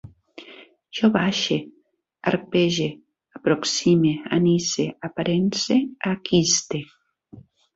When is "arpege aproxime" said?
2.31-4.15